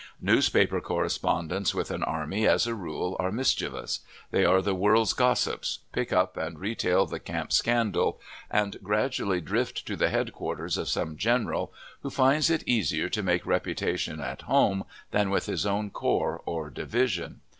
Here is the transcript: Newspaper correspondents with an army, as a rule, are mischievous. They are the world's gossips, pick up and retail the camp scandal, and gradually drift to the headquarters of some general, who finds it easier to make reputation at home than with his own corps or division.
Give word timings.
Newspaper 0.19 0.81
correspondents 0.81 1.75
with 1.75 1.91
an 1.91 2.01
army, 2.01 2.47
as 2.47 2.65
a 2.65 2.73
rule, 2.73 3.15
are 3.19 3.31
mischievous. 3.31 3.99
They 4.31 4.43
are 4.43 4.59
the 4.59 4.73
world's 4.73 5.13
gossips, 5.13 5.81
pick 5.91 6.11
up 6.11 6.37
and 6.37 6.57
retail 6.57 7.05
the 7.05 7.19
camp 7.19 7.51
scandal, 7.53 8.19
and 8.49 8.77
gradually 8.81 9.41
drift 9.41 9.85
to 9.85 9.95
the 9.95 10.09
headquarters 10.09 10.75
of 10.75 10.89
some 10.89 11.17
general, 11.17 11.71
who 12.01 12.09
finds 12.09 12.49
it 12.49 12.67
easier 12.67 13.09
to 13.09 13.21
make 13.21 13.45
reputation 13.45 14.19
at 14.19 14.41
home 14.41 14.85
than 15.11 15.29
with 15.29 15.45
his 15.45 15.67
own 15.67 15.91
corps 15.91 16.41
or 16.47 16.71
division. 16.71 17.41